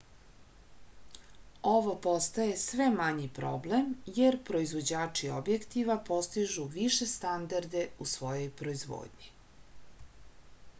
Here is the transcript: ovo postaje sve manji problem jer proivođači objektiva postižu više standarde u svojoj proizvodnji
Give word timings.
ovo 1.71 1.91
postaje 2.07 2.55
sve 2.61 2.87
manji 2.95 3.27
problem 3.41 3.93
jer 4.21 4.39
proivođači 4.49 5.31
objektiva 5.43 5.99
postižu 6.09 6.67
više 6.79 7.11
standarde 7.15 7.87
u 8.07 8.11
svojoj 8.17 8.53
proizvodnji 8.65 9.33